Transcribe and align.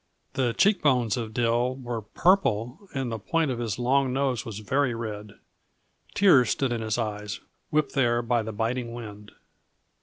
The 0.33 0.53
cheek 0.53 0.81
bones 0.81 1.15
of 1.15 1.31
Dill 1.31 1.75
were 1.75 2.01
purple 2.01 2.87
and 2.95 3.11
the 3.11 3.19
point 3.19 3.51
of 3.51 3.59
his 3.59 3.77
long 3.77 4.11
nose 4.11 4.43
was 4.47 4.57
very 4.57 4.95
red. 4.95 5.33
Tears 6.15 6.49
stood 6.49 6.71
in 6.71 6.81
his 6.81 6.97
eyes, 6.97 7.39
whipped 7.69 7.93
there 7.93 8.23
by 8.23 8.41
the 8.41 8.51
biting 8.51 8.93
wind. 8.95 9.31